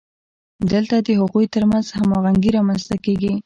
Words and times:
دلته 0.71 0.95
د 0.99 1.09
هغوی 1.19 1.45
ترمنځ 1.53 1.85
هماهنګي 1.99 2.49
رامنځته 2.57 2.95
کیږي. 3.05 3.33